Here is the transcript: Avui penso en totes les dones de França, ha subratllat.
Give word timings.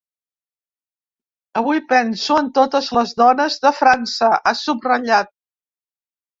Avui 1.61 1.81
penso 1.91 2.39
en 2.45 2.49
totes 2.57 2.89
les 3.01 3.15
dones 3.25 3.61
de 3.69 3.75
França, 3.83 4.33
ha 4.53 4.57
subratllat. 4.65 5.35